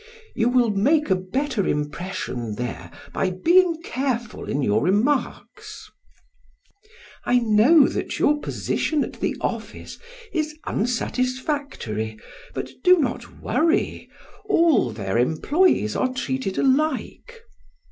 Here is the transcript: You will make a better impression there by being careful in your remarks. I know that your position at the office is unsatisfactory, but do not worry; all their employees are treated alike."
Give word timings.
You 0.33 0.49
will 0.49 0.71
make 0.71 1.11
a 1.11 1.15
better 1.15 1.67
impression 1.67 2.55
there 2.55 2.89
by 3.13 3.29
being 3.29 3.83
careful 3.83 4.49
in 4.49 4.63
your 4.63 4.81
remarks. 4.81 5.91
I 7.23 7.37
know 7.37 7.87
that 7.87 8.17
your 8.17 8.39
position 8.41 9.03
at 9.03 9.19
the 9.19 9.37
office 9.41 9.99
is 10.33 10.55
unsatisfactory, 10.65 12.17
but 12.55 12.71
do 12.83 12.97
not 12.97 13.41
worry; 13.43 14.09
all 14.49 14.89
their 14.89 15.19
employees 15.19 15.95
are 15.95 16.11
treated 16.11 16.57
alike." 16.57 17.39